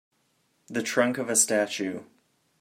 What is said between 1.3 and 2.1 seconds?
statue